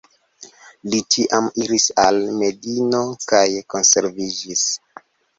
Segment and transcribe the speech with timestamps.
[0.93, 3.01] Li tiam iris al Medino
[3.33, 3.43] kaj
[3.75, 4.65] konvertiĝis..